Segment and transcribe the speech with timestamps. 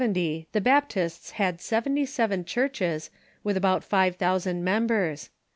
[0.01, 3.11] ]In 1770 the Baptists bad seventy seven churclies
[3.43, 5.29] with about five thousand members.